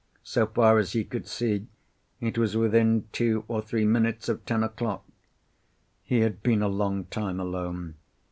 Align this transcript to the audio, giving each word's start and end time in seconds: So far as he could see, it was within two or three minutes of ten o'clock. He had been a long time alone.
So 0.23 0.47
far 0.47 0.79
as 0.79 0.93
he 0.93 1.03
could 1.03 1.27
see, 1.27 1.67
it 2.19 2.35
was 2.35 2.57
within 2.57 3.07
two 3.11 3.45
or 3.47 3.61
three 3.61 3.85
minutes 3.85 4.29
of 4.29 4.43
ten 4.47 4.63
o'clock. 4.63 5.05
He 6.03 6.21
had 6.21 6.41
been 6.41 6.63
a 6.63 6.67
long 6.67 7.05
time 7.05 7.39
alone. 7.39 7.93